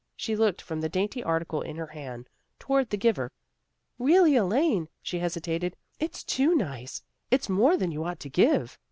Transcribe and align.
She 0.15 0.35
looked 0.35 0.63
from 0.63 0.81
the 0.81 0.89
dainty 0.89 1.21
article 1.23 1.61
in 1.61 1.75
her 1.75 1.85
hand 1.85 2.27
toward 2.57 2.89
the 2.89 2.97
giver." 2.97 3.29
Really, 4.09 4.35
Elaine," 4.35 4.89
she 5.03 5.19
hesitated," 5.19 5.75
it's 5.99 6.23
too 6.23 6.55
nice. 6.55 7.03
It's 7.29 7.49
more 7.49 7.77
than 7.77 7.91
you 7.91 8.03
ought 8.03 8.19
to 8.21 8.29
give." 8.31 8.79